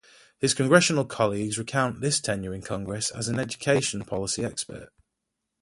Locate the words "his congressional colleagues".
0.39-1.59